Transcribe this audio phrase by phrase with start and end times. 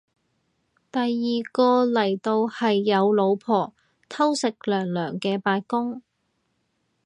[0.91, 3.75] 第二個嚟到係有老婆
[4.09, 6.01] 偷食娘娘嘅八公